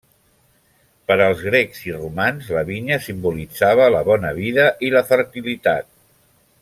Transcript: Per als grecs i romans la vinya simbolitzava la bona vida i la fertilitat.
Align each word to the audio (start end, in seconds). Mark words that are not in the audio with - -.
Per 1.09 1.17
als 1.25 1.43
grecs 1.49 1.83
i 1.89 1.93
romans 1.97 2.49
la 2.55 2.63
vinya 2.71 2.99
simbolitzava 3.09 3.87
la 3.97 4.03
bona 4.09 4.33
vida 4.41 4.67
i 4.89 4.91
la 4.97 5.05
fertilitat. 5.13 5.91